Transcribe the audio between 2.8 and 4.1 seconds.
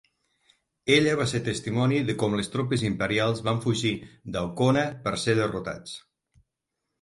imperials van fugir